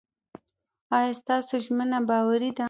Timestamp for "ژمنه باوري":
1.63-2.49